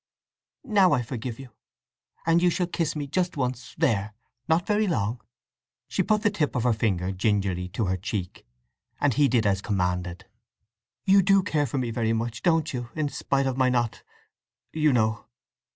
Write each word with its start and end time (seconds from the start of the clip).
"Now 0.65 0.93
I 0.93 1.03
forgive 1.03 1.37
you! 1.39 1.51
And 2.25 2.41
you 2.41 2.49
shall 2.49 2.65
kiss 2.65 2.95
me 2.95 3.05
just 3.05 3.37
once 3.37 3.75
there—not 3.77 4.65
very 4.65 4.87
long." 4.87 5.21
She 5.89 6.01
put 6.01 6.23
the 6.23 6.31
tip 6.31 6.55
of 6.55 6.63
her 6.63 6.73
finger 6.73 7.11
gingerly 7.11 7.69
to 7.69 7.85
her 7.85 7.97
cheek; 7.97 8.43
and 8.99 9.13
he 9.13 9.27
did 9.27 9.45
as 9.45 9.61
commanded. 9.61 10.25
"You 11.05 11.21
do 11.21 11.43
care 11.43 11.67
for 11.67 11.77
me 11.77 11.91
very 11.91 12.13
much, 12.13 12.41
don't 12.41 12.73
you, 12.73 12.89
in 12.95 13.09
spite 13.09 13.45
of 13.45 13.57
my 13.57 13.69
not—you 13.69 14.91
know?" 14.91 15.25